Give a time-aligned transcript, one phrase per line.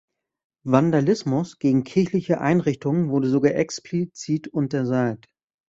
[0.65, 5.29] Vandalismus gegen kirchliche Einrichtungen wurde sogar explizit untersagt.